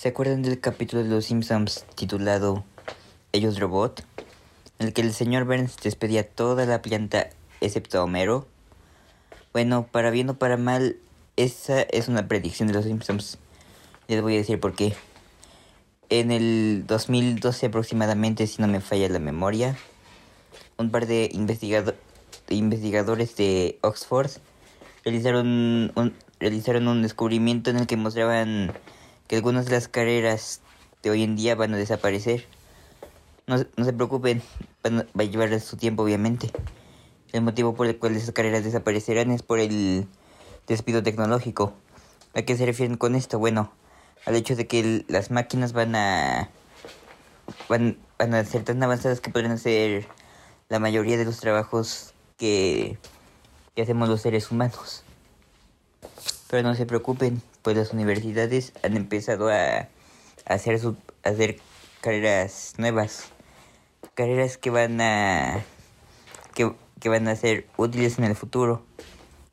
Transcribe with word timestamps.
¿Se 0.00 0.08
acuerdan 0.08 0.40
del 0.40 0.58
capítulo 0.60 1.02
de 1.02 1.10
Los 1.10 1.26
Simpsons 1.26 1.84
titulado 1.94 2.64
Ellos 3.32 3.60
Robot? 3.60 4.02
En 4.78 4.86
el 4.86 4.94
que 4.94 5.02
el 5.02 5.12
señor 5.12 5.44
Burns 5.44 5.76
despedía 5.76 6.26
toda 6.26 6.64
la 6.64 6.80
planta 6.80 7.28
excepto 7.60 7.98
a 7.98 8.04
Homero. 8.04 8.48
Bueno, 9.52 9.86
para 9.92 10.10
bien 10.10 10.30
o 10.30 10.38
para 10.38 10.56
mal, 10.56 10.96
esa 11.36 11.82
es 11.82 12.08
una 12.08 12.26
predicción 12.28 12.66
de 12.66 12.72
Los 12.72 12.86
Simpsons. 12.86 13.36
Les 14.08 14.22
voy 14.22 14.36
a 14.36 14.38
decir 14.38 14.58
por 14.58 14.74
qué. 14.74 14.94
En 16.08 16.30
el 16.30 16.84
2012 16.86 17.66
aproximadamente, 17.66 18.46
si 18.46 18.62
no 18.62 18.68
me 18.68 18.80
falla 18.80 19.06
la 19.10 19.18
memoria, 19.18 19.76
un 20.78 20.90
par 20.90 21.06
de, 21.06 21.28
investigadores 22.48 23.36
de 23.36 23.78
Oxford 23.82 24.30
realizaron 25.04 25.92
realizaron 26.38 26.88
un 26.88 27.02
descubrimiento 27.02 27.68
en 27.68 27.76
el 27.76 27.86
que 27.86 27.98
mostraban 27.98 28.72
que 29.30 29.36
algunas 29.36 29.66
de 29.66 29.70
las 29.70 29.86
carreras 29.86 30.60
de 31.04 31.10
hoy 31.10 31.22
en 31.22 31.36
día 31.36 31.54
van 31.54 31.72
a 31.72 31.76
desaparecer. 31.76 32.46
No, 33.46 33.58
se 33.58 33.92
preocupen, 33.92 34.42
va 34.84 35.04
a 35.18 35.22
llevar 35.22 35.60
su 35.60 35.76
tiempo 35.76 36.02
obviamente. 36.02 36.50
El 37.30 37.42
motivo 37.42 37.76
por 37.76 37.86
el 37.86 37.96
cual 37.96 38.16
esas 38.16 38.32
carreras 38.32 38.64
desaparecerán 38.64 39.30
es 39.30 39.44
por 39.44 39.60
el 39.60 40.08
despido 40.66 41.04
tecnológico. 41.04 41.74
¿A 42.34 42.42
qué 42.42 42.56
se 42.56 42.66
refieren 42.66 42.96
con 42.96 43.14
esto? 43.14 43.38
Bueno, 43.38 43.72
al 44.26 44.34
hecho 44.34 44.56
de 44.56 44.66
que 44.66 45.04
las 45.06 45.30
máquinas 45.30 45.74
van 45.74 45.94
a 45.94 46.50
van, 47.68 47.98
van 48.18 48.34
a 48.34 48.44
ser 48.44 48.64
tan 48.64 48.82
avanzadas 48.82 49.20
que 49.20 49.30
podrán 49.30 49.52
hacer 49.52 50.08
la 50.68 50.80
mayoría 50.80 51.16
de 51.16 51.24
los 51.24 51.38
trabajos 51.38 52.14
que, 52.36 52.98
que 53.76 53.82
hacemos 53.82 54.08
los 54.08 54.22
seres 54.22 54.50
humanos. 54.50 55.04
Pero 56.48 56.64
no 56.64 56.74
se 56.74 56.84
preocupen, 56.84 57.40
pues 57.62 57.76
las 57.76 57.92
universidades 57.92 58.72
han 58.82 58.96
empezado 58.96 59.48
a, 59.48 59.88
hacer, 60.46 60.78
su, 60.78 60.96
hacer 61.22 61.58
carreras 62.00 62.74
nuevas. 62.78 63.28
Carreras 64.14 64.58
que 64.58 64.70
van 64.70 65.00
a 65.00 65.64
que, 66.54 66.72
que 67.00 67.08
van 67.08 67.28
a 67.28 67.36
ser 67.36 67.66
útiles 67.76 68.18
en 68.18 68.24
el 68.24 68.34
futuro. 68.34 68.82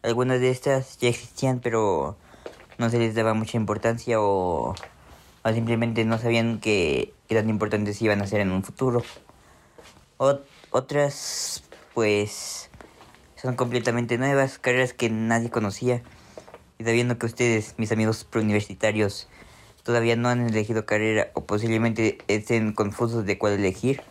Algunas 0.03 0.39
de 0.39 0.50
estas 0.50 0.97
ya 0.97 1.09
existían, 1.09 1.59
pero 1.59 2.17
no 2.78 2.89
se 2.89 3.00
les 3.00 3.16
daba 3.16 3.33
mucha 3.33 3.58
importancia 3.58 4.22
o, 4.22 4.75
o 5.44 5.53
simplemente 5.53 6.05
no 6.05 6.17
sabían 6.17 6.59
que, 6.59 7.13
que, 7.28 7.35
tan 7.35 7.50
importantes 7.50 8.02
iban 8.02 8.22
a 8.22 8.28
ser 8.28 8.41
en 8.41 8.52
un 8.52 8.63
futuro. 8.63 9.03
otras, 10.72 11.63
pues, 11.94 12.69
son 13.35 13.55
completamente 13.55 14.17
nuevas, 14.17 14.59
carreras 14.59 14.94
que 14.94 15.09
nadie 15.09 15.50
conocía. 15.50 16.02
Y 16.80 16.83
sabiendo 16.83 17.17
que 17.17 17.25
ustedes, 17.25 17.75
mis 17.78 17.92
amigos 17.92 18.23
preuniversitarios, 18.23 19.28
todavía 19.83 20.16
no 20.16 20.30
han 20.30 20.47
elegido 20.47 20.86
carrera 20.86 21.31
o 21.34 21.45
posiblemente 21.45 22.19
estén 22.28 22.73
confusos 22.73 23.25
de 23.25 23.38
cuál 23.38 23.53
elegir, 23.53 24.02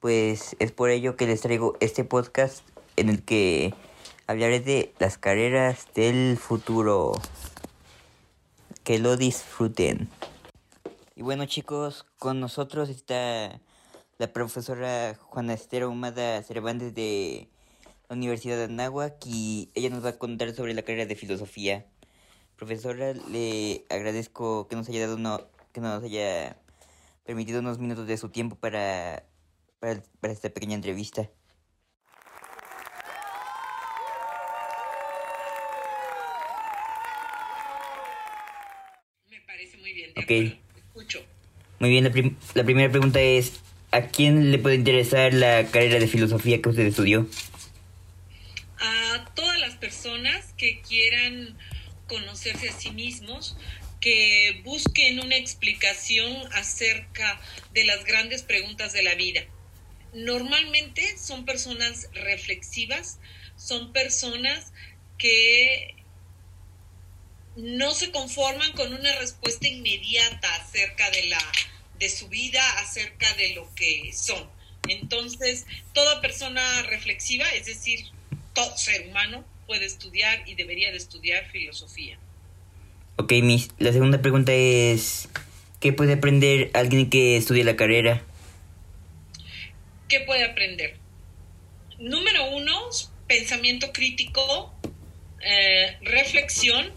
pues 0.00 0.56
es 0.58 0.72
por 0.72 0.90
ello 0.90 1.16
que 1.16 1.26
les 1.26 1.42
traigo 1.42 1.76
este 1.80 2.04
podcast 2.04 2.62
en 2.96 3.08
el 3.08 3.22
que 3.22 3.74
hablaré 4.26 4.60
de 4.60 4.94
las 4.98 5.18
carreras 5.18 5.88
del 5.94 6.38
futuro. 6.38 7.12
Que 8.84 8.98
lo 8.98 9.16
disfruten. 9.16 10.08
Y 11.16 11.22
bueno 11.22 11.44
chicos, 11.44 12.06
con 12.18 12.40
nosotros 12.40 12.88
está 12.88 13.60
la 14.16 14.32
profesora 14.32 15.14
Juana 15.20 15.52
Esther 15.52 15.84
Humada 15.84 16.42
Cervantes 16.42 16.94
de 16.94 17.48
la 18.10 18.16
Universidad 18.16 18.56
de 18.56 18.64
Anáhuac 18.64 19.24
y 19.24 19.70
ella 19.74 19.88
nos 19.88 20.04
va 20.04 20.10
a 20.10 20.18
contar 20.18 20.52
sobre 20.52 20.74
la 20.74 20.82
carrera 20.82 21.06
de 21.06 21.14
filosofía. 21.14 21.86
Profesora, 22.56 23.14
le 23.14 23.84
agradezco 23.88 24.66
que 24.66 24.74
nos 24.74 24.88
haya 24.88 25.02
dado 25.02 25.14
uno, 25.14 25.48
que 25.72 25.80
nos 25.80 26.02
haya 26.02 26.56
permitido 27.24 27.60
unos 27.60 27.78
minutos 27.78 28.08
de 28.08 28.16
su 28.16 28.28
tiempo 28.30 28.56
para, 28.56 29.22
para, 29.78 30.02
para 30.20 30.32
esta 30.32 30.50
pequeña 30.50 30.74
entrevista. 30.74 31.30
Me 39.28 39.40
parece 39.42 39.78
muy 39.78 39.92
bien. 39.92 40.14
De 40.14 40.22
okay. 40.22 40.60
Escucho. 40.76 41.20
Muy 41.78 41.90
bien, 41.90 42.02
la, 42.02 42.10
prim 42.10 42.36
la 42.54 42.64
primera 42.64 42.90
pregunta 42.90 43.20
es, 43.20 43.60
¿a 43.92 44.02
quién 44.02 44.50
le 44.50 44.58
puede 44.58 44.74
interesar 44.74 45.32
la 45.32 45.64
carrera 45.66 46.00
de 46.00 46.08
filosofía 46.08 46.60
que 46.60 46.68
usted 46.70 46.86
estudió? 46.86 47.28
A 48.82 49.24
todas 49.34 49.60
las 49.60 49.76
personas 49.76 50.49
que 50.60 50.82
quieran 50.82 51.56
conocerse 52.06 52.68
a 52.68 52.78
sí 52.78 52.90
mismos, 52.90 53.56
que 53.98 54.60
busquen 54.62 55.18
una 55.18 55.36
explicación 55.36 56.36
acerca 56.52 57.40
de 57.72 57.84
las 57.84 58.04
grandes 58.04 58.42
preguntas 58.42 58.92
de 58.92 59.02
la 59.02 59.14
vida. 59.14 59.42
Normalmente 60.12 61.16
son 61.16 61.46
personas 61.46 62.08
reflexivas, 62.12 63.20
son 63.56 63.94
personas 63.94 64.72
que 65.16 65.94
no 67.56 67.94
se 67.94 68.10
conforman 68.10 68.72
con 68.72 68.92
una 68.92 69.16
respuesta 69.16 69.66
inmediata 69.66 70.54
acerca 70.56 71.10
de 71.10 71.26
la 71.28 71.52
de 71.98 72.08
su 72.10 72.28
vida, 72.28 72.62
acerca 72.80 73.32
de 73.34 73.54
lo 73.54 73.74
que 73.74 74.12
son. 74.12 74.50
Entonces, 74.88 75.64
toda 75.94 76.20
persona 76.20 76.82
reflexiva, 76.82 77.46
es 77.52 77.66
decir, 77.66 78.06
todo 78.54 78.76
ser 78.76 79.08
humano, 79.08 79.44
puede 79.70 79.86
estudiar 79.86 80.42
y 80.46 80.56
debería 80.56 80.90
de 80.90 80.96
estudiar 80.96 81.48
filosofía. 81.52 82.18
Ok, 83.14 83.34
Miss. 83.40 83.68
La 83.78 83.92
segunda 83.92 84.20
pregunta 84.20 84.52
es, 84.52 85.28
¿qué 85.78 85.92
puede 85.92 86.14
aprender 86.14 86.72
alguien 86.74 87.08
que 87.08 87.36
estudie 87.36 87.62
la 87.62 87.76
carrera? 87.76 88.20
¿Qué 90.08 90.18
puede 90.22 90.42
aprender? 90.42 90.96
Número 92.00 92.50
uno, 92.50 92.76
pensamiento 93.28 93.92
crítico, 93.92 94.74
eh, 95.40 95.96
reflexión, 96.02 96.90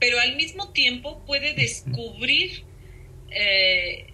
pero 0.00 0.18
al 0.20 0.36
mismo 0.36 0.72
tiempo 0.72 1.22
puede 1.26 1.52
descubrir, 1.52 2.64
eh, 3.30 4.06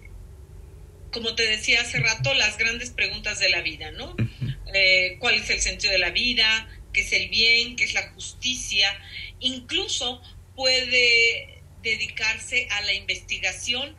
como 1.13 1.35
te 1.35 1.47
decía 1.47 1.79
hace 1.79 2.01
rato, 2.01 2.33
las 2.33 2.57
grandes 2.57 2.89
preguntas 2.89 3.39
de 3.39 3.47
la 3.47 3.61
vida, 3.61 3.91
¿no? 3.91 4.13
Eh, 4.73 5.15
¿Cuál 5.19 5.35
es 5.35 5.49
el 5.49 5.61
sentido 5.61 5.93
de 5.93 5.99
la 5.99 6.09
vida? 6.09 6.67
Que 6.95 7.01
es 7.01 7.11
el 7.11 7.27
bien, 7.27 7.75
que 7.75 7.83
es 7.83 7.93
la 7.93 8.09
justicia, 8.13 8.89
incluso 9.41 10.21
puede 10.55 11.61
dedicarse 11.83 12.69
a 12.71 12.81
la 12.83 12.93
investigación, 12.93 13.93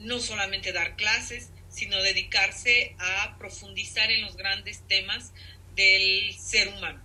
no 0.00 0.18
solamente 0.18 0.72
dar 0.72 0.96
clases, 0.96 1.50
sino 1.70 1.96
dedicarse 2.02 2.96
a 2.98 3.38
profundizar 3.38 4.10
en 4.10 4.22
los 4.22 4.36
grandes 4.36 4.80
temas 4.88 5.32
del 5.76 6.34
ser 6.36 6.68
humano. 6.68 7.00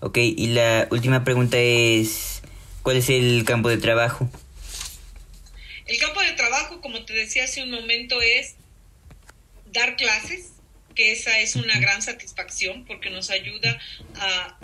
Ok, 0.00 0.16
y 0.16 0.46
la 0.46 0.88
última 0.90 1.24
pregunta 1.24 1.58
es, 1.58 2.40
¿cuál 2.82 2.96
es 2.96 3.10
el 3.10 3.44
campo 3.44 3.68
de 3.68 3.76
trabajo? 3.76 4.30
El 5.84 5.98
campo 5.98 6.20
de 6.20 6.32
trabajo, 6.32 6.80
como 6.80 7.04
te 7.04 7.12
decía 7.12 7.44
hace 7.44 7.62
un 7.62 7.70
momento, 7.70 8.22
es 8.22 8.54
dar 9.72 9.96
clases, 9.96 10.52
que 10.98 11.12
esa 11.12 11.38
es 11.38 11.54
una 11.54 11.78
gran 11.78 12.02
satisfacción 12.02 12.84
porque 12.84 13.08
nos 13.08 13.30
ayuda 13.30 13.80
a, 14.16 14.58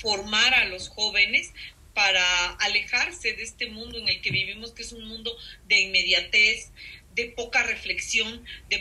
formar 0.00 0.54
a 0.54 0.64
los 0.64 0.88
jóvenes 0.88 1.52
para 1.92 2.52
alejarse 2.52 3.34
de 3.34 3.42
este 3.42 3.66
mundo 3.66 3.98
en 3.98 4.08
el 4.08 4.22
que 4.22 4.30
vivimos, 4.30 4.72
que 4.72 4.80
es 4.80 4.92
un 4.92 5.06
mundo 5.06 5.36
de 5.66 5.82
inmediatez, 5.82 6.70
de 7.14 7.26
poca 7.26 7.64
reflexión, 7.64 8.46
de, 8.70 8.78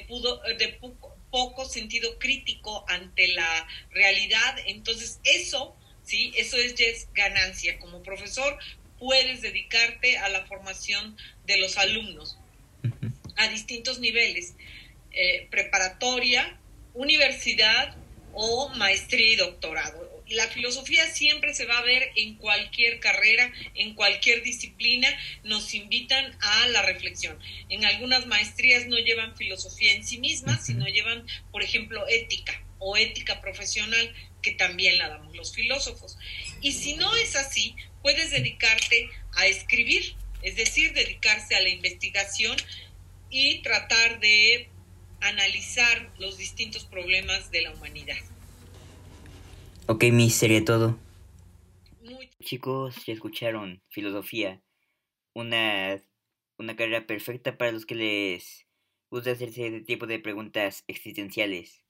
de 0.58 0.70
poco, 0.80 1.18
poco, 1.30 1.66
sentido 1.66 2.18
crítico 2.20 2.86
ante 2.88 3.28
la 3.34 3.68
realidad. 3.92 4.56
Entonces, 4.66 5.20
eso, 5.26 5.76
sí, 6.06 6.32
eso 6.38 6.56
es, 6.56 6.80
es 6.80 7.10
ganancia. 7.14 7.80
Como 7.80 8.02
profesor, 8.02 8.58
puedes 8.98 9.42
dedicarte 9.42 10.20
a 10.20 10.30
la 10.30 10.46
formación 10.46 11.18
de 11.46 11.58
los 11.58 11.78
alumnos 11.78 12.38
a 13.36 13.50
distintos 13.50 14.00
niveles, 14.00 14.54
eh, 15.12 15.48
preparatoria, 15.52 16.60
universidad 16.94 17.96
o 18.34 18.70
maestría 18.70 19.34
y 19.34 19.36
doctorado. 19.36 20.12
La 20.30 20.48
filosofía 20.48 21.06
siempre 21.12 21.54
se 21.54 21.66
va 21.66 21.78
a 21.78 21.84
ver 21.84 22.12
en 22.16 22.36
cualquier 22.36 23.00
carrera, 23.00 23.52
en 23.76 23.94
cualquier 23.94 24.42
disciplina, 24.42 25.08
nos 25.44 25.74
invitan 25.74 26.36
a 26.40 26.68
la 26.68 26.82
reflexión. 26.82 27.38
En 27.70 27.86
algunas 27.86 28.26
maestrías 28.26 28.88
no 28.88 28.98
llevan 28.98 29.36
filosofía 29.36 29.94
en 29.94 30.06
sí 30.06 30.18
mismas, 30.18 30.66
sino 30.66 30.86
llevan, 30.88 31.28
por 31.52 31.62
ejemplo, 31.62 32.08
ética 32.08 32.64
o 32.80 32.98
ética 32.98 33.42
profesional, 33.42 34.14
que 34.42 34.52
también 34.52 34.98
la 34.98 35.10
damos 35.10 35.36
los 35.36 35.54
filósofos. 35.54 36.18
Y 36.62 36.72
si 36.72 36.96
no 36.96 37.16
es 37.16 37.36
así, 37.36 37.76
puedes 38.02 38.32
dedicarte 38.32 39.10
a 39.34 39.48
escribir, 39.48 40.16
es 40.42 40.56
decir, 40.56 40.94
dedicarse 40.94 41.56
a 41.56 41.62
la 41.62 41.70
investigación 41.70 42.58
y 43.30 43.62
tratar 43.62 44.20
de 44.20 44.70
analizar 45.24 46.12
los 46.20 46.38
distintos 46.38 46.86
problemas 46.86 47.52
de 47.52 47.62
la 47.62 47.72
humanidad. 47.72 48.18
Ok, 49.88 50.06
mi 50.06 50.30
sería 50.30 50.64
todo. 50.64 50.98
muy... 52.02 52.30
Chicos, 52.42 52.96
ya 53.06 53.14
escucharon 53.14 53.82
filosofía, 53.90 54.62
una, 55.34 56.02
una 56.58 56.76
carrera 56.76 57.06
perfecta 57.06 57.58
para 57.58 57.72
los 57.72 57.86
que 57.86 57.96
les 57.96 58.66
gusta 59.10 59.32
hacerse 59.32 59.68
este 59.68 59.82
tipo 59.82 60.08
de 60.08 60.20
preguntas 60.20 60.84
existenciales. 60.88 61.84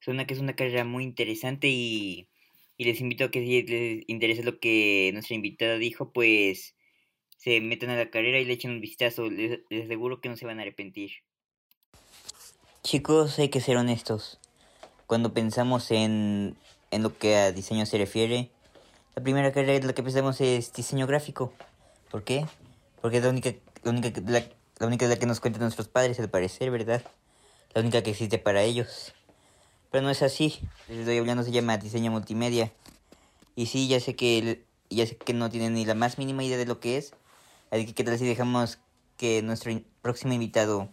Suena 0.00 0.26
que 0.26 0.34
es 0.34 0.40
una 0.40 0.56
carrera 0.56 0.84
muy 0.84 1.04
interesante 1.04 1.68
y, 1.68 2.28
y 2.76 2.84
les 2.84 3.00
invito 3.00 3.24
a 3.24 3.30
que 3.30 3.40
si 3.40 3.62
les 3.62 4.04
interesa 4.08 4.42
lo 4.42 4.58
que 4.58 5.10
nuestra 5.12 5.36
invitada 5.36 5.78
dijo, 5.78 6.12
pues 6.12 6.74
se 7.36 7.60
metan 7.60 7.90
a 7.90 7.96
la 7.96 8.10
carrera 8.10 8.38
y 8.38 8.44
le 8.44 8.52
echen 8.52 8.70
un 8.70 8.80
vistazo. 8.80 9.28
Les, 9.28 9.60
les 9.68 9.84
aseguro 9.84 10.20
que 10.20 10.28
no 10.28 10.36
se 10.36 10.46
van 10.46 10.58
a 10.58 10.62
arrepentir. 10.62 11.12
Chicos, 12.84 13.38
hay 13.38 13.48
que 13.48 13.60
ser 13.60 13.76
honestos. 13.76 14.40
Cuando 15.06 15.32
pensamos 15.32 15.92
en, 15.92 16.56
en 16.90 17.02
lo 17.04 17.16
que 17.16 17.36
a 17.36 17.52
diseño 17.52 17.86
se 17.86 17.96
refiere, 17.96 18.50
la 19.14 19.22
primera 19.22 19.52
carrera 19.52 19.74
de 19.74 19.86
la 19.86 19.92
que 19.92 20.02
pensamos 20.02 20.40
es 20.40 20.72
diseño 20.72 21.06
gráfico. 21.06 21.52
¿Por 22.10 22.24
qué? 22.24 22.44
Porque 23.00 23.18
es 23.18 23.22
la 23.22 23.30
única, 23.30 23.54
la 23.84 23.90
única, 23.92 24.20
la, 24.26 24.86
única 24.86 25.06
de 25.06 25.14
la 25.14 25.20
que 25.20 25.26
nos 25.26 25.38
cuentan 25.38 25.62
nuestros 25.62 25.86
padres, 25.86 26.18
al 26.18 26.28
parecer, 26.28 26.72
¿verdad? 26.72 27.02
La 27.72 27.82
única 27.82 28.02
que 28.02 28.10
existe 28.10 28.38
para 28.38 28.64
ellos. 28.64 29.14
Pero 29.92 30.02
no 30.02 30.10
es 30.10 30.22
así. 30.22 30.58
Les 30.88 30.98
estoy 30.98 31.18
hablando 31.18 31.44
se 31.44 31.52
llama 31.52 31.78
diseño 31.78 32.10
multimedia. 32.10 32.72
Y 33.54 33.66
sí, 33.66 33.86
ya 33.86 34.00
sé 34.00 34.16
que 34.16 34.64
ya 34.90 35.06
sé 35.06 35.16
que 35.16 35.34
no 35.34 35.50
tienen 35.50 35.74
ni 35.74 35.84
la 35.84 35.94
más 35.94 36.18
mínima 36.18 36.42
idea 36.42 36.58
de 36.58 36.66
lo 36.66 36.80
que 36.80 36.96
es. 36.96 37.14
Así 37.70 37.86
que 37.86 37.94
qué 37.94 38.02
tal 38.02 38.18
si 38.18 38.26
dejamos 38.26 38.80
que 39.16 39.40
nuestro 39.40 39.72
próximo 40.02 40.32
invitado, 40.32 40.90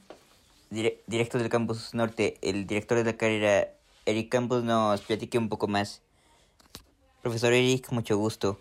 dire 0.69 1.01
director 1.07 1.41
del 1.41 1.49
campus 1.49 1.93
norte, 1.93 2.37
el 2.41 2.67
director 2.67 2.97
de 2.97 3.03
la 3.03 3.17
carrera, 3.17 3.69
Eric 4.05 4.29
Campos, 4.29 4.63
nos 4.63 5.01
platique 5.01 5.37
un 5.37 5.49
poco 5.49 5.67
más. 5.67 6.01
Profesor 7.21 7.53
Eric, 7.53 7.91
mucho 7.91 8.17
gusto. 8.17 8.59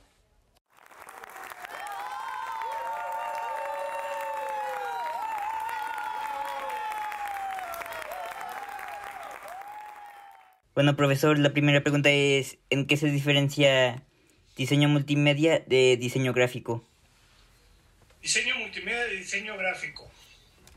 Bueno, 10.75 10.95
profesor, 10.95 11.39
la 11.41 11.53
primera 11.53 11.83
pregunta 11.83 12.09
es, 12.09 12.57
¿en 12.71 12.87
qué 12.87 12.97
se 12.97 13.11
diferencia 13.11 14.05
diseño 14.57 14.89
multimedia 14.89 15.59
de 15.59 15.97
diseño 15.97 16.33
gráfico? 16.33 16.85
Diseño 18.23 18.57
multimedia 18.59 19.05
de 19.07 19.17
diseño 19.17 19.57
gráfico. 19.57 20.09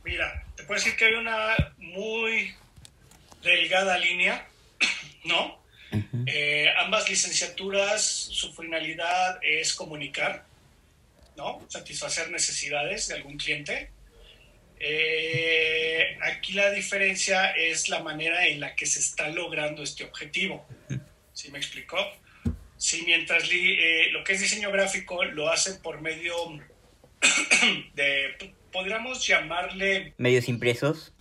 Mira, 0.04 0.46
te 0.56 0.64
puedo 0.64 0.80
decir 0.80 0.96
que 0.96 1.06
hay 1.06 1.14
una 1.14 1.56
muy 1.78 2.54
delgada 3.44 3.98
línea, 3.98 4.48
¿no? 5.26 5.62
Uh 5.92 5.98
-huh. 5.98 6.24
eh, 6.28 6.70
ambas 6.80 7.10
licenciaturas, 7.10 8.04
su 8.04 8.54
finalidad 8.54 9.40
es 9.42 9.74
comunicar, 9.74 10.46
¿no? 11.36 11.66
Satisfacer 11.70 12.32
necesidades 12.32 13.08
de 13.08 13.16
algún 13.16 13.38
cliente. 13.38 13.92
Eh, 14.80 16.18
aquí 16.22 16.54
la 16.54 16.72
diferencia 16.72 17.52
es 17.52 17.88
la 17.88 18.00
manera 18.00 18.48
en 18.48 18.60
la 18.60 18.76
que 18.76 18.88
se 18.88 19.00
está 19.00 19.30
logrando 19.30 19.84
este 19.84 20.04
objetivo. 20.04 20.66
¿Sí 21.34 21.52
me 21.52 21.60
explicó? 21.60 21.98
Si 22.78 23.04
mientras 23.04 23.44
eh, 23.52 24.08
lo 24.12 24.24
que 24.24 24.34
es 24.34 24.42
diseño 24.42 24.72
gráfico 24.72 25.24
lo 25.24 25.52
hacen 25.52 25.80
por 25.84 26.02
medio 26.02 26.34
de, 27.94 28.56
podríamos 28.72 29.26
llamarle... 29.26 30.14
¿Medios 30.18 30.48
impresos? 30.48 31.14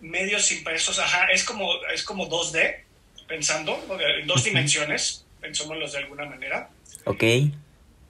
Medios 0.00 0.50
impresos, 0.52 0.98
ajá, 0.98 1.26
es 1.32 1.44
como, 1.44 1.68
es 1.92 2.02
como 2.02 2.28
2D, 2.28 2.82
pensando, 3.26 3.82
en 4.18 4.26
dos 4.26 4.44
dimensiones, 4.44 5.26
pensémoslos 5.40 5.92
de 5.92 5.98
alguna 5.98 6.26
manera. 6.26 6.70
Ok. 7.04 7.22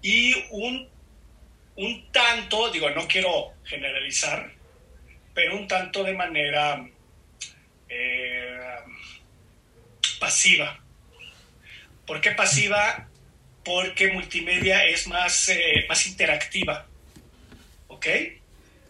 Y 0.02 0.34
un, 0.50 0.88
un 1.76 2.12
tanto, 2.12 2.70
digo, 2.70 2.90
no 2.90 3.06
quiero 3.06 3.52
generalizar, 3.64 4.52
pero 5.34 5.56
un 5.56 5.68
tanto 5.68 6.02
de 6.02 6.14
manera 6.14 6.88
eh, 7.88 8.58
pasiva. 10.18 10.80
¿Por 12.06 12.20
qué 12.20 12.30
pasiva? 12.32 13.08
Porque 13.64 14.12
multimedia 14.12 14.84
es 14.86 15.06
más, 15.06 15.48
eh, 15.48 15.84
más 15.88 16.06
interactiva. 16.06 16.86
¿Ok? 17.88 18.06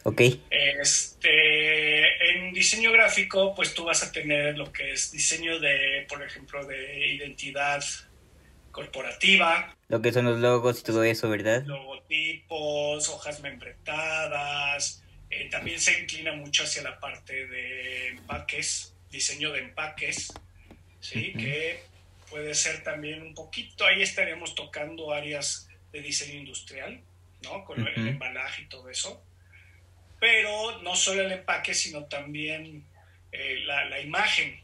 Ok. 0.06 0.20
Este, 0.50 2.30
en 2.30 2.52
diseño 2.52 2.92
gráfico, 2.92 3.56
pues 3.56 3.74
tú 3.74 3.82
vas 3.82 4.04
a 4.04 4.12
tener 4.12 4.56
lo 4.56 4.70
que 4.70 4.92
es 4.92 5.10
diseño 5.10 5.58
de, 5.58 6.06
por 6.08 6.22
ejemplo, 6.22 6.64
de 6.64 7.08
identidad 7.08 7.82
corporativa. 8.70 9.76
Lo 9.88 10.00
que 10.00 10.12
son 10.12 10.26
los 10.26 10.38
logos 10.38 10.78
y 10.78 10.84
todo 10.84 11.02
eso, 11.02 11.28
¿verdad? 11.28 11.64
Logotipos, 11.66 13.08
hojas 13.08 13.40
membretadas, 13.40 15.02
eh, 15.28 15.48
también 15.50 15.80
se 15.80 15.98
inclina 15.98 16.34
mucho 16.34 16.62
hacia 16.62 16.82
la 16.84 17.00
parte 17.00 17.48
de 17.48 18.08
empaques, 18.10 18.94
diseño 19.10 19.50
de 19.50 19.58
empaques, 19.58 20.32
¿sí? 21.00 21.32
Uh 21.34 21.38
-huh. 21.38 21.42
Que 21.42 21.82
puede 22.30 22.54
ser 22.54 22.84
también 22.84 23.22
un 23.22 23.34
poquito, 23.34 23.84
ahí 23.84 24.02
estaríamos 24.02 24.54
tocando 24.54 25.12
áreas 25.12 25.68
de 25.90 26.00
diseño 26.00 26.38
industrial, 26.38 27.00
¿no? 27.42 27.64
Con 27.64 27.82
uh 27.82 27.86
-huh. 27.86 27.96
el 27.96 28.06
embalaje 28.06 28.62
y 28.62 28.66
todo 28.66 28.88
eso. 28.88 29.25
Pero 30.18 30.80
no 30.82 30.96
solo 30.96 31.22
el 31.22 31.32
empaque, 31.32 31.74
sino 31.74 32.04
también 32.06 32.84
eh, 33.32 33.60
la, 33.64 33.84
la, 33.86 34.00
imagen 34.00 34.58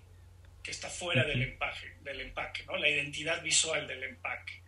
que 0.63 0.71
está 0.71 0.89
fuera 0.89 1.25
del, 1.25 1.43
empaque, 1.43 1.93
del 2.03 2.21
empaque, 2.21 2.65
¿no? 2.65 2.77
La 2.77 2.89
identidad 2.89 3.43
visual 3.43 3.87
del 3.87 4.03
empaque, 4.05 4.63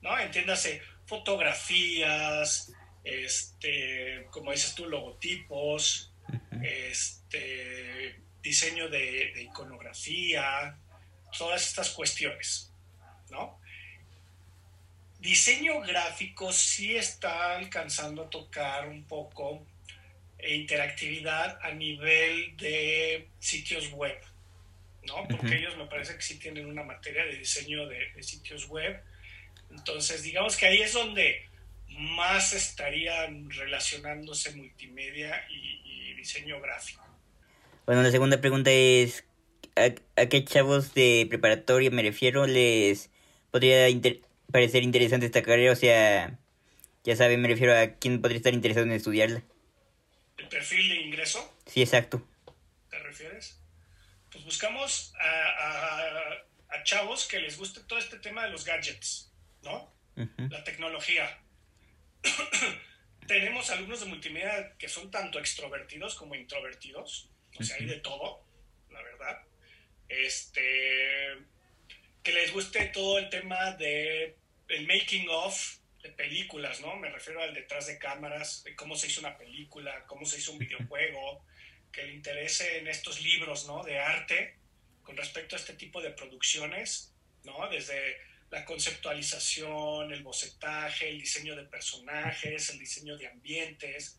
¿no? 0.00 0.18
Entiéndase, 0.18 0.82
fotografías, 1.06 2.72
este, 3.04 4.26
como 4.30 4.52
dices 4.52 4.74
tú, 4.74 4.86
logotipos, 4.88 6.12
este, 6.62 8.20
diseño 8.42 8.88
de, 8.88 9.32
de, 9.34 9.42
iconografía, 9.42 10.78
todas 11.36 11.66
estas 11.66 11.90
cuestiones, 11.90 12.72
¿no? 13.30 13.60
Diseño 15.18 15.80
gráfico 15.80 16.50
sí 16.50 16.96
está 16.96 17.56
alcanzando 17.56 18.22
a 18.22 18.30
tocar 18.30 18.88
un 18.88 19.04
poco 19.04 19.66
interactividad 20.48 21.58
a 21.62 21.72
nivel 21.72 22.56
de 22.56 23.28
sitios 23.38 23.90
web, 23.92 24.18
¿no? 25.06 25.26
Porque 25.28 25.46
uh 25.46 25.50
-huh. 25.50 25.58
ellos 25.58 25.76
me 25.76 25.86
parece 25.86 26.14
que 26.14 26.22
sí 26.22 26.38
tienen 26.38 26.66
una 26.66 26.82
materia 26.82 27.24
de 27.24 27.36
diseño 27.36 27.86
de, 27.86 28.10
de 28.14 28.22
sitios 28.22 28.68
web. 28.68 29.00
Entonces, 29.70 30.22
digamos 30.22 30.56
que 30.56 30.66
ahí 30.66 30.82
es 30.82 30.92
donde 30.92 31.42
más 31.88 32.52
estarían 32.52 33.50
relacionándose 33.50 34.54
multimedia 34.54 35.44
y, 35.50 35.80
y, 35.84 36.14
diseño 36.14 36.60
gráfico. 36.60 37.04
Bueno, 37.86 38.02
la 38.02 38.10
segunda 38.10 38.40
pregunta 38.40 38.70
es, 38.70 39.24
¿a, 39.76 39.90
a 40.20 40.26
qué 40.26 40.44
chavos 40.44 40.92
de 40.94 41.26
preparatoria 41.28 41.90
me 41.90 42.02
refiero? 42.02 42.46
¿Les 42.46 43.10
podría 43.50 43.88
inter 43.88 44.20
parecer 44.52 44.82
interesante 44.82 45.26
esta 45.26 45.42
carrera? 45.42 45.72
O 45.72 45.76
sea, 45.76 46.38
ya 47.04 47.16
saben, 47.16 47.40
me 47.40 47.48
refiero 47.48 47.76
a 47.76 47.94
quién 47.94 48.20
podría 48.20 48.38
estar 48.38 48.54
interesado 48.54 48.86
en 48.86 48.92
estudiarla. 48.92 49.42
¿El 50.40 50.48
perfil 50.48 50.88
de 50.88 50.96
ingreso? 50.96 51.54
Sí, 51.66 51.82
exacto. 51.82 52.26
¿Te 52.88 52.98
refieres? 52.98 53.60
Pues 54.32 54.42
buscamos 54.44 55.12
a, 55.20 55.28
a, 55.28 56.76
a 56.76 56.82
chavos 56.82 57.28
que 57.28 57.40
les 57.40 57.58
guste 57.58 57.80
todo 57.80 57.98
este 57.98 58.18
tema 58.18 58.44
de 58.44 58.50
los 58.50 58.64
gadgets, 58.64 59.30
¿no? 59.62 59.92
Uh 60.16 60.22
-huh. 60.22 60.50
La 60.50 60.64
tecnología 60.64 61.38
tenemos 63.26 63.68
alumnos 63.70 64.00
de 64.00 64.06
multimedia 64.06 64.76
que 64.78 64.88
son 64.88 65.10
tanto 65.10 65.38
extrovertidos 65.38 66.14
como 66.14 66.34
introvertidos, 66.34 67.28
o 67.58 67.62
sea, 67.62 67.76
hay 67.76 67.86
de 67.86 68.00
todo, 68.00 68.42
la 68.90 69.02
verdad. 69.02 69.42
Este, 70.08 71.36
que 72.22 72.32
les 72.32 72.52
guste 72.52 72.86
todo 72.86 73.18
el 73.18 73.28
tema 73.28 73.72
de 73.72 74.36
el 74.68 74.86
making 74.86 75.28
of 75.28 75.79
de 76.02 76.10
películas, 76.10 76.80
¿no? 76.80 76.96
Me 76.96 77.10
refiero 77.10 77.42
al 77.42 77.54
detrás 77.54 77.86
de 77.86 77.98
cámaras, 77.98 78.64
de 78.64 78.74
cómo 78.74 78.96
se 78.96 79.08
hizo 79.08 79.20
una 79.20 79.36
película, 79.36 80.04
cómo 80.06 80.24
se 80.24 80.38
hizo 80.38 80.52
un 80.52 80.58
videojuego, 80.58 81.44
que 81.92 82.04
le 82.04 82.14
interese 82.14 82.78
en 82.78 82.88
estos 82.88 83.20
libros, 83.20 83.66
¿no? 83.66 83.82
De 83.82 83.98
arte 83.98 84.56
con 85.02 85.16
respecto 85.16 85.56
a 85.56 85.58
este 85.58 85.74
tipo 85.74 86.00
de 86.00 86.10
producciones, 86.10 87.12
¿no? 87.44 87.68
Desde 87.68 88.16
la 88.50 88.64
conceptualización, 88.64 90.12
el 90.12 90.22
bocetaje, 90.22 91.08
el 91.08 91.20
diseño 91.20 91.54
de 91.54 91.64
personajes, 91.64 92.70
el 92.70 92.78
diseño 92.78 93.16
de 93.16 93.28
ambientes. 93.28 94.18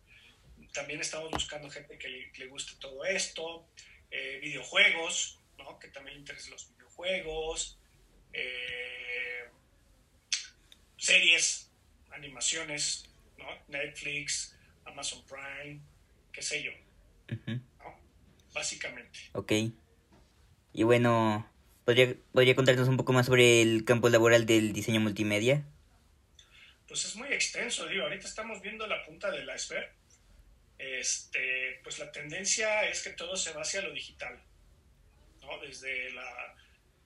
También 0.72 1.02
estamos 1.02 1.32
buscando 1.32 1.70
gente 1.70 1.98
que 1.98 2.32
le, 2.34 2.48
guste 2.48 2.74
todo 2.80 3.04
esto. 3.04 3.68
Eh, 4.10 4.40
videojuegos, 4.42 5.40
¿no? 5.58 5.80
que 5.80 5.90
también 5.90 6.16
le 6.16 6.20
interesen 6.22 6.52
los 6.52 6.70
videojuegos. 6.70 7.78
Eh, 8.34 9.50
series, 10.98 11.71
animaciones, 12.14 13.10
¿no? 13.38 13.46
Netflix, 13.68 14.56
Amazon 14.86 15.24
Prime, 15.26 15.82
qué 16.32 16.42
sé 16.42 16.64
yo. 16.64 16.72
Uh 17.30 17.36
-huh. 17.36 17.62
¿no? 17.80 18.00
Básicamente. 18.54 19.20
Ok. 19.34 19.52
Y 20.74 20.84
bueno, 20.84 21.52
¿Podría, 21.86 22.16
¿Podría 22.32 22.56
contarnos 22.56 22.88
un 22.88 22.98
poco 22.98 23.12
más 23.12 23.26
sobre 23.26 23.62
el 23.62 23.84
campo 23.86 24.10
laboral 24.10 24.46
del 24.46 24.72
diseño 24.72 25.00
multimedia? 25.02 25.66
pues 26.92 27.06
es 27.06 27.16
muy 27.16 27.30
extenso, 27.32 27.88
digo, 27.88 28.04
ahorita 28.04 28.28
estamos 28.28 28.62
viendo 28.62 28.86
la 28.86 29.06
punta 29.06 29.32
del 29.32 29.50
iceberg. 29.56 29.94
Este, 30.78 31.80
pues 31.84 32.00
la 32.00 32.12
tendencia 32.12 32.84
es 32.90 33.02
que 33.02 33.12
todo 33.12 33.38
se 33.38 33.54
va 33.54 33.62
hacia 33.62 33.82
lo 33.82 33.94
digital, 33.94 34.38
¿no? 35.40 35.58
Desde, 35.60 36.12
la, 36.12 36.56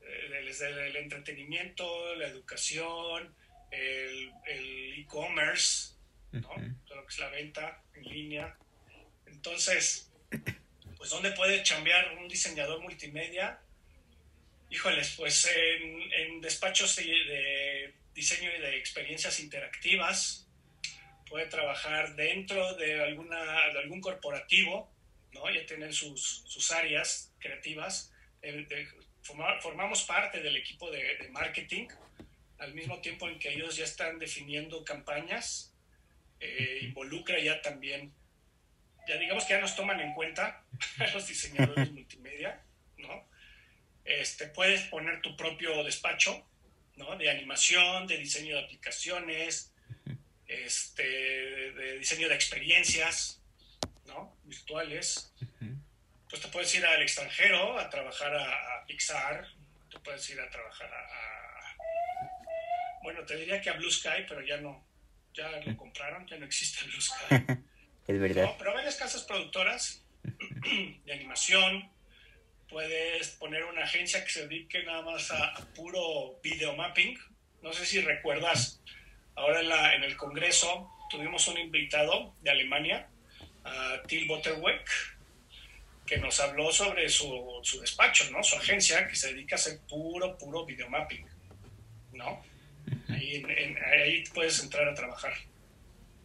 eh, 0.01 0.41
desde 0.43 0.87
el 0.87 0.95
entretenimiento, 0.95 2.15
la 2.15 2.27
educación, 2.27 3.35
el 3.75 4.99
e-commerce, 4.99 5.93
¿no? 6.31 6.49
Todo 6.85 6.95
lo 6.95 7.05
que 7.05 7.13
es 7.13 7.19
la 7.19 7.29
venta 7.29 7.83
en 7.93 8.03
línea. 8.03 8.57
Entonces, 9.25 10.11
pues 10.97 11.09
¿dónde 11.09 11.31
puede 11.31 11.63
chambear 11.63 12.17
un 12.17 12.27
diseñador 12.27 12.81
multimedia? 12.81 13.59
Híjoles, 14.69 15.13
pues 15.17 15.47
en, 15.47 16.41
despachos 16.41 16.95
de, 16.95 17.93
diseño 18.13 18.49
y 18.55 18.59
de 18.59 18.77
experiencias 18.77 19.39
interactivas, 19.39 20.47
puede 21.29 21.47
trabajar 21.47 22.15
dentro 22.15 22.75
de, 22.75 23.01
alguna, 23.01 23.67
de 23.73 23.79
algún 23.79 24.01
corporativo, 24.01 24.91
¿no? 25.31 25.49
Ya 25.51 25.65
tienen 25.65 25.93
sus, 25.93 26.43
sus 26.47 26.71
áreas 26.71 27.33
creativas. 27.39 28.11
formamos 29.61 30.03
parte 30.03 30.41
del 30.41 30.55
equipo 30.55 30.89
de, 30.91 31.27
marketing, 31.31 31.87
al 32.59 32.73
mismo 32.73 32.99
tiempo 33.01 33.27
en 33.27 33.39
que 33.39 33.53
ellos 33.53 33.75
ya 33.75 33.83
están 33.83 34.19
definiendo 34.19 34.83
campañas, 34.83 35.73
eh, 36.39 36.79
involucra 36.81 37.39
ya 37.39 37.61
también 37.61 38.13
ya 39.07 39.17
digamos 39.17 39.45
que 39.45 39.53
ya 39.53 39.61
nos 39.61 39.75
toman 39.75 39.99
en 39.99 40.13
cuenta 40.13 40.63
los 41.13 41.27
diseñadores 41.27 41.91
multimedia, 41.93 42.61
¿no? 42.97 43.27
Este, 44.03 44.47
puedes 44.47 44.81
poner 44.83 45.21
tu 45.21 45.35
propio 45.35 45.83
despacho, 45.83 46.47
¿no? 46.95 47.15
De 47.17 47.29
animación, 47.29 48.07
de 48.07 48.17
diseño 48.17 48.55
de 48.55 48.63
aplicaciones, 48.63 49.73
este, 50.47 51.03
de 51.03 51.97
diseño 51.99 52.29
de 52.29 52.35
experiencias, 52.35 53.41
¿no? 54.05 54.37
Virtuales. 54.43 55.33
Pues 56.29 56.41
te 56.41 56.47
puedes 56.49 56.73
ir 56.75 56.85
al 56.85 57.01
extranjero 57.01 57.79
a 57.79 57.89
trabajar 57.89 58.35
a, 58.35 58.85
Pixar, 58.85 59.47
te 59.89 59.99
puedes 59.99 60.29
ir 60.29 60.39
a 60.39 60.49
trabajar 60.49 60.91
a, 60.93 61.75
Bueno, 63.05 63.23
te 63.23 63.37
diría 63.37 63.61
que 63.61 63.69
a 63.69 63.73
Blue 63.73 63.91
Sky, 63.91 64.25
pero 64.27 64.41
ya 64.41 64.57
no, 64.57 64.83
ya 65.31 65.47
lo 65.63 65.77
compraron, 65.77 66.25
ya 66.25 66.39
no 66.39 66.45
existe 66.45 66.83
Blue 66.85 66.99
Sky. 67.01 67.35
Es 68.07 68.19
verdad. 68.19 68.55
pero 68.57 68.73
varias 68.73 68.95
casas 68.95 69.21
productoras 69.21 70.03
de 70.23 71.13
animación. 71.13 71.87
Puedes 72.67 73.29
poner 73.29 73.63
una 73.65 73.83
agencia 73.83 74.23
que 74.23 74.31
se 74.31 74.47
dedique 74.47 74.81
nada 74.81 75.03
más 75.03 75.29
a, 75.29 75.53
puro 75.75 76.39
video 76.41 76.75
mapping. 76.75 77.15
No 77.61 77.73
sé 77.73 77.85
si 77.85 78.01
recuerdas, 78.01 78.81
ahora 79.35 79.59
en, 79.59 79.69
la, 79.69 79.93
en 79.93 80.03
el 80.03 80.17
Congreso 80.17 80.89
tuvimos 81.11 81.47
un 81.47 81.59
invitado 81.59 82.33
de 82.41 82.49
Alemania, 82.49 83.07
a 83.65 84.01
Till 84.07 84.27
Butterweck, 84.27 84.89
que 86.07 86.17
nos 86.17 86.39
habló 86.39 86.71
sobre 86.71 87.07
su, 87.09 87.59
su, 87.61 87.81
despacho, 87.81 88.31
¿no? 88.31 88.41
Su 88.41 88.55
agencia 88.55 89.07
que 89.07 89.15
se 89.15 89.31
dedica 89.31 89.57
a 89.57 89.59
hacer 89.59 89.79
puro, 89.87 90.39
puro 90.39 90.65
video 90.65 90.89
mapping, 90.89 91.23
¿no? 91.23 91.34
Ahí, 93.43 93.75
ahí 94.01 94.23
puedes 94.33 94.61
entrar 94.63 94.87
a 94.87 94.93
trabajar 94.93 95.33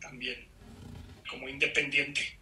también 0.00 0.46
como 1.28 1.48
independiente. 1.48 2.38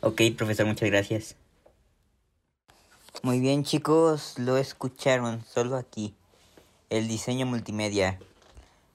Ok, 0.00 0.22
profesor, 0.36 0.66
muchas 0.66 0.88
gracias. 0.88 1.36
Muy 3.22 3.40
bien, 3.40 3.64
chicos, 3.64 4.38
lo 4.38 4.56
escucharon 4.56 5.44
solo 5.44 5.76
aquí. 5.76 6.14
El 6.90 7.08
diseño 7.08 7.46
multimedia. 7.46 8.18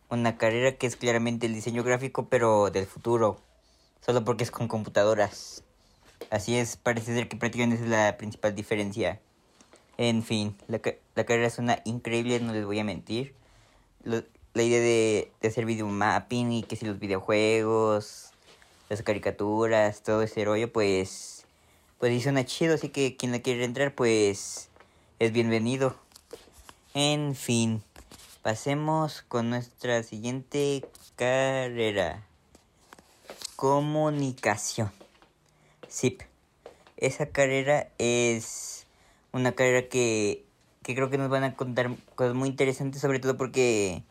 Una 0.09 0.38
carrera 0.38 0.73
que 0.73 0.88
es 0.88 0.95
claramente 0.95 1.47
el 1.47 1.53
diseño 1.53 1.83
gráfico, 1.83 2.29
pero 2.29 2.69
del 2.69 2.85
futuro. 2.85 3.41
Solo 4.05 4.23
porque 4.23 4.43
es 4.43 4.51
con 4.51 4.67
computadoras. 4.67 5.63
Así 6.29 6.55
es, 6.55 6.77
parece 6.77 7.13
ser 7.13 7.27
que 7.27 7.35
prácticamente 7.35 7.83
es 7.83 7.89
la 7.89 8.15
principal 8.17 8.55
diferencia. 8.55 9.19
En 10.03 10.24
fin, 10.24 10.58
la, 10.67 10.81
la 11.13 11.25
carrera 11.25 11.51
suena 11.51 11.79
increíble, 11.86 12.39
no 12.39 12.53
les 12.53 12.65
voy 12.65 12.79
a 12.79 12.84
mentir 12.84 13.36
la 14.03 14.63
idea 14.63 14.79
de, 14.79 15.31
de 15.39 15.48
hacer 15.48 15.63
video 15.65 15.86
mapping 15.86 16.51
y 16.53 16.63
que 16.63 16.75
si 16.75 16.88
los 16.88 16.98
videojuegos, 16.98 18.31
las 18.89 19.03
caricaturas, 19.03 20.01
todo 20.01 20.24
ese 20.24 20.43
rollo, 20.43 20.74
pues, 20.74 21.46
pues 22.00 22.13
sí 22.13 22.20
suena 22.20 22.43
chido, 22.43 22.74
así 22.74 22.89
que 22.89 23.15
quien 23.15 23.31
la 23.31 23.43
quiere 23.43 23.63
entrar, 23.63 23.93
pues, 23.93 24.70
es 25.20 25.31
bienvenido. 25.34 25.96
En 26.96 27.36
fin, 27.36 27.84
pasemos 28.41 29.22
con 29.22 29.51
nuestra 29.51 30.01
siguiente 30.01 30.84
carrera. 31.15 32.25
Comunicación. 33.55 34.91
SIP. 35.88 36.24
Esa 36.98 37.27
carrera 37.27 37.89
es 38.00 38.70
una 39.31 39.53
carrera 39.53 39.88
que, 39.88 40.45
que 40.83 40.95
creo 40.95 41.09
que 41.09 41.17
nos 41.17 41.29
van 41.29 41.43
a 41.43 41.55
contar 41.55 41.91
cosas 42.15 42.33
muy 42.35 42.50
interesantes, 42.50 43.01
sobre 43.01 43.19
todo 43.19 43.38
porque 43.38 44.03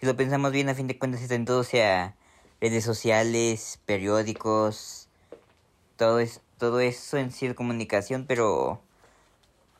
si 0.00 0.06
lo 0.06 0.16
pensamos 0.16 0.52
bien, 0.52 0.68
a 0.68 0.74
fin 0.74 0.86
de 0.86 0.98
cuentas 0.98 1.22
está 1.22 1.34
en 1.34 1.44
todo, 1.44 1.64
sea 1.64 2.14
redes 2.60 2.84
sociales, 2.84 3.80
periódicos, 3.86 5.08
todo, 5.96 6.20
es, 6.20 6.40
todo 6.58 6.80
eso 6.80 7.16
en 7.16 7.32
sí 7.32 7.48
de 7.48 7.54
comunicación, 7.54 8.26
pero, 8.26 8.80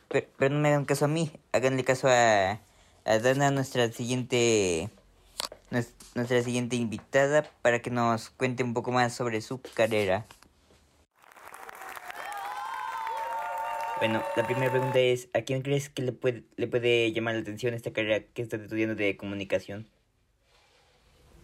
pero, 0.09 0.55
no 0.55 0.61
me 0.61 0.69
hagan 0.69 0.85
caso 0.85 1.05
a 1.05 1.09
mí, 1.09 1.33
háganle 1.53 1.85
caso 1.85 2.09
a, 2.09 2.61
a 3.05 3.19
Dana, 3.19 3.51
nuestra 3.51 3.91
siguiente, 3.93 4.89
nuestra 6.15 6.43
siguiente 6.43 6.77
invitada, 6.77 7.51
para 7.63 7.81
que 7.81 7.91
nos 7.91 8.31
cuente 8.31 8.63
un 8.63 8.75
poco 8.75 8.93
más 8.93 9.15
sobre 9.15 9.41
su 9.41 9.61
carrera. 9.75 10.27
Bueno, 14.01 14.23
la 14.35 14.45
primera 14.45 14.71
pregunta 14.71 14.99
es, 14.99 15.29
¿a 15.35 15.43
quién 15.43 15.61
crees 15.61 15.91
que 15.91 16.01
le 16.01 16.13
puede, 16.13 17.13
llamar 17.13 17.35
la 17.35 17.43
atención 17.43 17.75
esta 17.75 17.93
carrera 17.93 18.25
que 18.33 18.41
estás 18.41 18.63
estudiando 18.63 18.95
de 18.95 19.15
comunicación? 19.19 19.87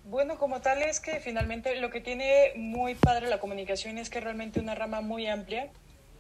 Bueno, 0.05 0.39
como 0.39 0.63
tal 0.63 0.83
es 0.83 1.01
que 1.01 1.21
finalmente 1.21 1.79
lo 1.83 1.91
que 1.91 2.01
tiene 2.01 2.53
muy 2.57 2.95
padre 2.95 3.29
la 3.29 3.41
comunicación 3.41 3.99
es 3.99 4.09
que 4.09 4.21
realmente 4.21 4.59
una 4.59 4.75
rama 4.75 5.03
muy 5.03 5.27
amplia. 5.27 5.69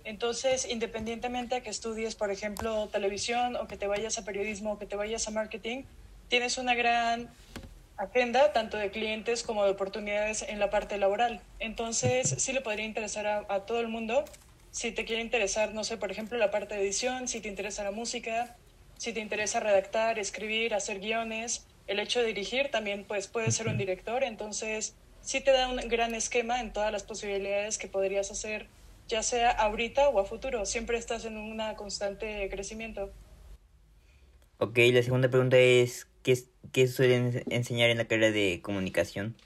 Entonces, 0.04 0.68
independientemente 0.68 1.54
a 1.54 1.62
que 1.62 1.70
estudies, 1.70 2.14
por 2.14 2.30
ejemplo, 2.30 2.86
televisión 2.88 3.56
o 3.56 3.66
que 3.66 3.78
te 3.78 3.86
vayas 3.86 4.18
a 4.18 4.24
periodismo 4.26 4.72
o 4.72 4.78
que 4.78 4.84
te 4.84 4.96
vayas 4.96 5.26
a 5.28 5.30
marketing, 5.30 5.84
tienes 6.28 6.58
una 6.58 6.74
gran 6.74 7.30
agenda 7.96 8.52
tanto 8.52 8.76
de 8.76 8.90
clientes 8.90 9.42
como 9.42 9.64
de 9.64 9.70
oportunidades 9.70 10.42
en 10.42 10.58
la 10.58 10.68
parte 10.68 10.98
laboral. 10.98 11.40
Entonces, 11.60 12.28
sí 12.36 12.52
le 12.52 12.60
podría 12.60 12.84
interesar 12.84 13.46
a 13.48 13.60
todo 13.60 13.80
el 13.80 13.88
mundo. 13.88 14.26
Si 14.76 14.92
te 14.92 15.06
quiere 15.06 15.22
interesar, 15.22 15.72
no 15.72 15.84
sé, 15.84 15.96
por 15.96 16.10
ejemplo, 16.10 16.36
la 16.36 16.50
parte 16.50 16.74
de 16.74 16.82
edición, 16.82 17.28
si 17.28 17.40
te 17.40 17.48
interesa 17.48 17.82
la 17.82 17.92
música, 17.92 18.58
si 18.98 19.14
te 19.14 19.20
interesa 19.20 19.58
redactar, 19.58 20.18
escribir, 20.18 20.74
hacer 20.74 21.00
guiones, 21.00 21.66
el 21.86 21.98
hecho 21.98 22.20
de 22.20 22.26
dirigir 22.26 22.70
también 22.70 23.04
pues 23.04 23.26
puede 23.26 23.50
ser 23.52 23.68
un 23.68 23.78
director, 23.78 24.22
entonces 24.22 24.94
sí 25.22 25.40
te 25.40 25.52
da 25.52 25.70
un 25.70 25.76
gran 25.88 26.14
esquema 26.14 26.60
en 26.60 26.74
todas 26.74 26.92
las 26.92 27.04
posibilidades 27.04 27.78
que 27.78 27.88
podrías 27.88 28.30
hacer, 28.30 28.66
ya 29.08 29.22
sea 29.22 29.50
ahorita 29.50 30.10
o 30.10 30.20
a 30.20 30.26
futuro, 30.26 30.66
siempre 30.66 30.98
estás 30.98 31.24
en 31.24 31.38
un 31.38 31.58
constante 31.74 32.46
crecimiento. 32.50 33.10
Ok, 34.58 34.76
la 34.92 35.02
segunda 35.02 35.30
pregunta 35.30 35.56
es, 35.56 36.06
¿qué, 36.22 36.38
qué 36.72 36.86
suelen 36.86 37.44
enseñar 37.48 37.88
en 37.88 37.96
la 37.96 38.04
carrera 38.04 38.30
de 38.30 38.60
comunicación? 38.60 39.36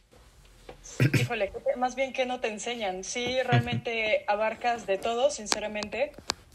Híjole, 1.18 1.52
más 1.76 1.94
bien 1.94 2.12
que 2.12 2.26
no 2.26 2.40
te 2.40 2.48
enseñan. 2.48 3.04
Sí, 3.04 3.40
realmente 3.42 4.24
abarcas 4.26 4.86
de 4.86 4.98
todo, 4.98 5.30
sinceramente. 5.30 6.12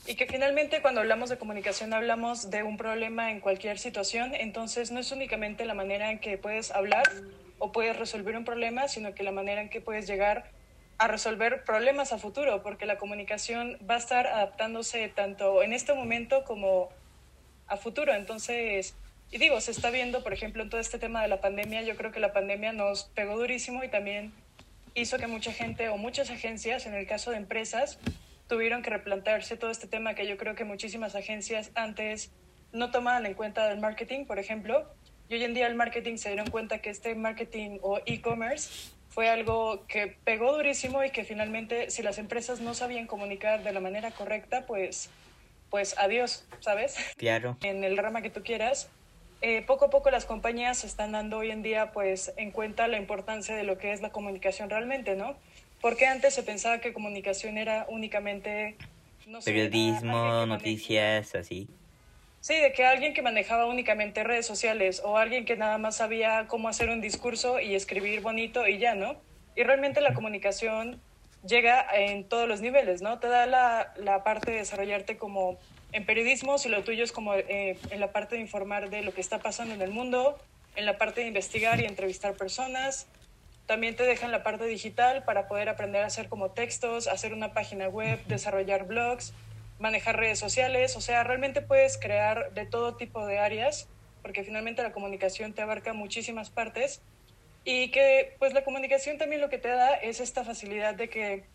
Y 0.07 0.15
que 0.15 0.27
finalmente 0.27 0.81
cuando 0.81 1.01
hablamos 1.01 1.29
de 1.29 1.37
comunicación 1.37 1.93
hablamos 1.93 2.51
de 2.51 2.63
un 2.63 2.77
problema 2.77 3.31
en 3.31 3.39
cualquier 3.39 3.79
situación, 3.79 4.35
entonces 4.35 4.91
no 4.91 4.99
es 4.99 5.11
únicamente 5.11 5.65
la 5.65 5.73
manera 5.73 6.11
en 6.11 6.19
que 6.19 6.37
puedes 6.37 6.71
hablar 6.71 7.11
o 7.57 7.71
puedes 7.71 7.97
resolver 7.97 8.37
un 8.37 8.45
problema, 8.45 8.87
sino 8.87 9.15
que 9.15 9.23
la 9.23 9.31
manera 9.31 9.61
en 9.61 9.69
que 9.69 9.81
puedes 9.81 10.05
llegar 10.05 10.51
a 10.97 11.07
resolver 11.07 11.63
problemas 11.63 12.13
a 12.13 12.19
futuro, 12.19 12.61
porque 12.61 12.85
la 12.85 12.97
comunicación 12.97 13.77
va 13.89 13.95
a 13.95 13.97
estar 13.97 14.27
adaptándose 14.27 15.09
tanto 15.09 15.63
en 15.63 15.73
este 15.73 15.93
momento 15.93 16.43
como 16.43 16.89
a 17.67 17.77
futuro. 17.77 18.13
Entonces, 18.13 18.95
y 19.31 19.37
digo, 19.37 19.59
se 19.61 19.71
está 19.71 19.89
viendo, 19.89 20.23
por 20.23 20.33
ejemplo, 20.33 20.63
en 20.63 20.69
todo 20.69 20.79
este 20.79 20.99
tema 20.99 21.21
de 21.21 21.27
la 21.27 21.41
pandemia, 21.41 21.81
yo 21.81 21.95
creo 21.95 22.11
que 22.11 22.19
la 22.19 22.33
pandemia 22.33 22.73
nos 22.73 23.05
pegó 23.15 23.37
durísimo 23.37 23.83
y 23.83 23.89
también 23.89 24.33
hizo 24.93 25.17
que 25.17 25.27
mucha 25.27 25.51
gente 25.51 25.89
o 25.89 25.97
muchas 25.97 26.29
agencias, 26.29 26.85
en 26.85 26.93
el 26.93 27.05
caso 27.05 27.31
de 27.31 27.37
empresas, 27.37 27.99
tuvieron 28.47 28.81
que 28.81 28.89
replantearse 28.89 29.57
todo 29.57 29.71
este 29.71 29.87
tema 29.87 30.15
que 30.15 30.27
yo 30.27 30.37
creo 30.37 30.55
que 30.55 30.63
muchísimas 30.63 31.15
agencias 31.15 31.71
antes 31.75 32.31
no 32.71 32.91
tomaban 32.91 33.25
en 33.25 33.33
cuenta 33.33 33.67
del 33.67 33.79
marketing, 33.79 34.25
por 34.25 34.39
ejemplo. 34.39 34.89
Y 35.27 35.35
hoy 35.35 35.43
en 35.43 35.53
día 35.53 35.67
el 35.67 35.75
marketing 35.75 36.17
se 36.17 36.29
dieron 36.29 36.47
cuenta 36.47 36.79
que 36.79 36.89
este 36.89 37.15
marketing 37.15 37.79
o 37.81 37.99
e-commerce 38.05 38.91
fue 39.09 39.29
algo 39.29 39.85
que 39.87 40.17
pegó 40.23 40.53
durísimo 40.53 41.03
y 41.03 41.09
que 41.09 41.23
finalmente 41.23 41.89
si 41.89 42.03
las 42.03 42.17
empresas 42.17 42.59
no 42.59 42.73
sabían 42.73 43.07
comunicar 43.07 43.63
de 43.63 43.71
la 43.71 43.79
manera 43.79 44.11
correcta, 44.11 44.65
pues, 44.65 45.09
pues 45.69 45.97
adiós, 45.97 46.45
¿sabes? 46.59 46.97
Claro. 47.17 47.57
En 47.63 47.83
el 47.83 47.97
rama 47.97 48.21
que 48.21 48.29
tú 48.29 48.43
quieras. 48.43 48.89
Eh, 49.41 49.63
poco 49.65 49.85
a 49.85 49.89
poco 49.89 50.09
las 50.09 50.25
compañías 50.25 50.83
están 50.83 51.11
dando 51.11 51.37
hoy 51.37 51.51
en 51.51 51.61
día 51.61 51.91
pues 51.91 52.33
en 52.37 52.51
cuenta 52.51 52.87
la 52.87 52.97
importancia 52.97 53.55
de 53.55 53.63
lo 53.63 53.77
que 53.77 53.91
es 53.91 54.01
la 54.01 54.09
comunicación 54.09 54.69
realmente, 54.69 55.15
¿no? 55.15 55.35
Porque 55.81 56.07
antes 56.07 56.33
se 56.33 56.43
pensaba 56.43 56.79
que 56.79 56.93
comunicación 56.93 57.57
era 57.57 57.85
únicamente... 57.89 58.75
No 59.27 59.39
Periodismo, 59.39 60.45
noticias, 60.45 61.35
así. 61.35 61.67
Sí, 62.41 62.53
de 62.59 62.73
que 62.73 62.85
alguien 62.85 63.13
que 63.13 63.23
manejaba 63.23 63.65
únicamente 63.65 64.23
redes 64.23 64.45
sociales 64.45 65.01
o 65.03 65.17
alguien 65.17 65.45
que 65.45 65.57
nada 65.57 65.79
más 65.79 65.97
sabía 65.97 66.45
cómo 66.47 66.69
hacer 66.69 66.89
un 66.89 67.01
discurso 67.01 67.59
y 67.59 67.73
escribir 67.73 68.21
bonito 68.21 68.67
y 68.67 68.77
ya, 68.77 68.93
¿no? 68.93 69.15
Y 69.55 69.63
realmente 69.63 69.99
la 69.99 70.13
comunicación 70.13 71.01
llega 71.43 71.87
en 71.93 72.23
todos 72.23 72.47
los 72.47 72.61
niveles, 72.61 73.01
¿no? 73.01 73.17
Te 73.17 73.27
da 73.27 73.47
la, 73.47 73.93
la 73.97 74.23
parte 74.23 74.51
de 74.51 74.57
desarrollarte 74.57 75.17
como 75.17 75.57
en 75.95 76.05
periodismo, 76.05 76.57
si 76.57 76.67
lo 76.67 76.83
tuyo 76.83 77.05
es 77.05 77.13
como 77.13 77.33
eh, 77.35 77.77
en 77.89 77.99
la 78.01 78.11
parte 78.11 78.35
de 78.35 78.41
informar 78.41 78.89
de 78.89 79.01
lo 79.01 79.13
que 79.13 79.21
está 79.21 79.39
pasando 79.39 79.73
en 79.73 79.81
el 79.81 79.91
mundo, 79.91 80.37
en 80.75 80.85
la 80.85 80.97
parte 80.97 81.21
de 81.21 81.27
investigar 81.27 81.79
y 81.79 81.85
entrevistar 81.85 82.33
personas. 82.33 83.07
También 83.65 83.95
te 83.95 84.03
deja 84.03 84.25
en 84.25 84.33
la 84.33 84.43
parte 84.43 84.65
digital 84.65 85.23
para 85.23 85.47
poder 85.47 85.69
aprender 85.69 86.03
a 86.03 86.07
hacer 86.07 86.27
como 86.27 86.51
textos, 86.51 87.07
hacer 87.07 87.31
una 87.31 87.53
página 87.53 87.87
web, 87.87 88.19
desarrollar 88.25 88.85
blogs, 88.85 89.31
manejar 89.79 90.17
redes 90.17 90.37
sociales. 90.37 90.97
O 90.97 91.01
sea, 91.01 91.23
realmente 91.23 91.61
puedes 91.61 91.97
crear 91.97 92.53
de 92.53 92.65
todo 92.65 92.97
tipo 92.97 93.25
de 93.25 93.39
áreas, 93.39 93.87
porque 94.21 94.43
finalmente 94.43 94.83
la 94.83 94.91
comunicación 94.91 95.53
te 95.53 95.61
abarca 95.61 95.93
muchísimas 95.93 96.49
partes. 96.49 97.01
Y 97.63 97.89
que 97.91 98.35
pues 98.37 98.51
la 98.51 98.65
comunicación 98.65 99.17
también 99.17 99.39
lo 99.39 99.49
que 99.49 99.59
te 99.59 99.69
da 99.69 99.93
es 99.93 100.19
esta 100.19 100.43
facilidad 100.43 100.93
de 100.93 101.07
que 101.07 101.45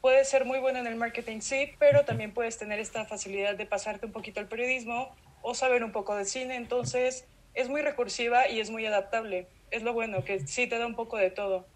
puedes 0.00 0.28
ser 0.28 0.44
muy 0.44 0.58
bueno 0.58 0.78
en 0.78 0.86
el 0.86 0.96
marketing, 0.96 1.40
sí, 1.40 1.72
pero 1.78 2.04
también 2.04 2.32
puedes 2.32 2.58
tener 2.58 2.78
esta 2.78 3.04
facilidad 3.04 3.56
de 3.56 3.66
pasarte 3.66 4.06
un 4.06 4.12
poquito 4.12 4.40
al 4.40 4.48
periodismo 4.48 5.14
o 5.42 5.54
saber 5.54 5.84
un 5.84 5.92
poco 5.92 6.14
de 6.14 6.24
cine. 6.24 6.56
Entonces, 6.56 7.26
es 7.54 7.68
muy 7.68 7.82
recursiva 7.82 8.48
y 8.48 8.60
es 8.60 8.70
muy 8.70 8.86
adaptable. 8.86 9.48
Es 9.70 9.82
lo 9.82 9.92
bueno, 9.92 10.24
que 10.24 10.46
sí 10.46 10.66
te 10.66 10.78
da 10.78 10.86
un 10.86 10.94
poco 10.94 11.16
de 11.16 11.30
todo. 11.30 11.66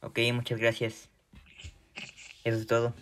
Ok, 0.00 0.18
muchas 0.32 0.58
gracias. 0.58 1.08
Eso 2.44 2.58
es 2.58 2.66
todo. 2.66 2.94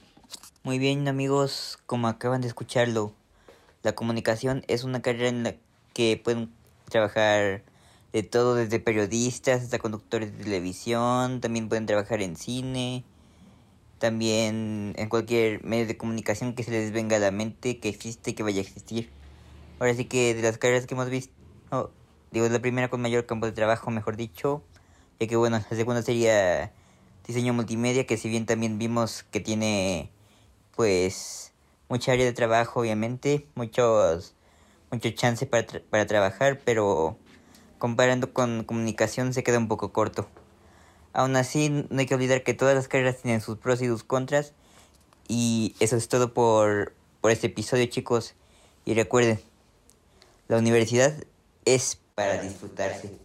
Muy 0.62 0.79
bien, 0.79 1.09
amigos, 1.09 1.79
como 1.87 2.07
acaban 2.07 2.41
de 2.41 2.49
escucharlo, 2.49 3.12
la 3.83 3.95
comunicación 3.95 4.65
es 4.69 4.85
una 4.85 5.03
carrera 5.03 5.29
en 5.29 5.43
la 5.43 5.55
que 5.93 6.21
pueden 6.23 6.53
trabajar 6.89 7.62
de 8.12 8.23
todo, 8.23 8.55
desde 8.55 8.79
periodistas 8.79 9.62
hasta 9.62 9.79
conductores 9.79 10.37
de 10.37 10.45
televisión, 10.45 11.41
también 11.41 11.69
pueden 11.69 11.87
trabajar 11.87 12.23
en 12.23 12.37
cine, 12.37 13.05
también 14.02 14.94
en 14.97 15.09
cualquier 15.09 15.62
medio 15.62 15.87
de 15.87 15.97
comunicación 15.97 16.54
que 16.54 16.64
se 16.64 16.73
les 16.73 16.90
venga 16.90 17.18
a 17.18 17.21
la 17.21 17.30
mente 17.30 17.78
que 17.78 17.88
existe 17.88 18.35
que 18.35 18.42
vaya 18.42 18.59
a 18.59 18.62
existir. 18.62 19.11
Ahora 19.78 19.94
sí 19.94 20.06
que 20.06 20.35
de 20.35 20.42
las 20.42 20.59
carreras 20.59 20.87
que 20.87 20.94
hemos 20.94 21.09
visto, 21.09 21.32
digo, 22.32 22.49
la 22.49 22.59
primera 22.59 22.88
con 22.88 23.00
mayor 23.00 23.26
campo 23.26 23.47
de 23.47 23.52
trabajo, 23.52 23.92
mejor 23.92 24.16
dicho, 24.16 24.64
ya 25.21 25.28
que 25.28 25.37
bueno, 25.37 25.61
la 25.71 25.76
segunda 25.76 26.02
sería 26.02 26.73
diseño 27.28 27.52
multimedia, 27.52 28.04
que 28.04 28.16
si 28.16 28.28
bien 28.28 28.44
también 28.44 28.76
vimos 28.76 29.23
que 29.23 29.38
tiene 29.38 30.11
pues 30.75 31.52
mucha 31.88 32.11
área 32.11 32.25
de 32.25 32.32
trabajo, 32.32 32.80
obviamente, 32.80 33.47
muchos 33.54 34.35
mucho 34.90 35.11
chance 35.11 35.47
para, 35.47 35.64
para 35.90 36.06
trabajar, 36.06 36.59
pero 36.64 37.18
comparando 37.78 38.32
con 38.32 38.64
comunicación 38.64 39.32
se 39.32 39.44
queda 39.44 39.59
un 39.59 39.68
poco 39.68 39.92
corto. 39.92 40.26
Aún 41.12 41.37
así, 41.37 41.69
no 41.69 42.00
hay 42.00 42.07
que 42.07 42.14
olvidar 42.14 42.42
que 42.42 42.54
todas 42.54 42.75
las 42.75 42.88
carreras 42.88 43.19
tienen 43.19 43.40
sus 43.40 43.59
pros 43.59 43.83
y 43.83 43.87
sus 43.87 44.04
contras. 44.04 44.52
Y 45.28 45.75
eso 45.81 45.97
es 45.97 46.09
todo 46.09 46.33
por, 46.33 46.95
por 47.21 47.31
este 47.31 47.49
episodio, 47.49 47.87
chicos. 47.87 48.35
Y 48.85 48.95
recuerden, 48.95 49.40
la 50.49 50.59
universidad 50.59 51.14
es 51.64 51.99
para 52.14 52.42
disfrutarse. 52.42 53.23